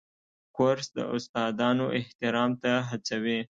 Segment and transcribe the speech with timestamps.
[0.55, 3.39] کورس د استادانو احترام ته هڅوي.